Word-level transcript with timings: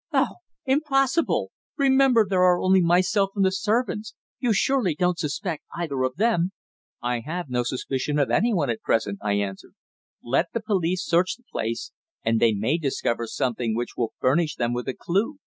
"Oh! 0.11 0.37
Impossible! 0.65 1.51
Remember 1.77 2.25
there 2.27 2.41
are 2.41 2.59
only 2.59 2.81
myself 2.81 3.29
and 3.35 3.45
the 3.45 3.51
servants. 3.51 4.15
You 4.39 4.51
surely 4.51 4.95
don't 4.95 5.19
suspect 5.19 5.63
either 5.77 6.01
of 6.01 6.15
them?" 6.15 6.53
"I 7.03 7.19
have 7.19 7.51
no 7.51 7.61
suspicion 7.61 8.17
of 8.17 8.31
anyone 8.31 8.71
at 8.71 8.81
present," 8.81 9.19
I 9.21 9.33
answered. 9.33 9.75
"Let 10.23 10.53
the 10.53 10.59
police 10.63 11.05
search 11.05 11.35
the 11.35 11.43
place, 11.51 11.91
and 12.25 12.39
they 12.39 12.51
may 12.53 12.79
discover 12.79 13.27
something 13.27 13.75
which 13.75 13.95
will 13.95 14.13
furnish 14.19 14.55
them 14.55 14.73
with 14.73 14.87
a 14.87 14.95
clue." 14.95 15.37